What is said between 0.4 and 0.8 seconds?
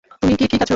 ঠিক আছ।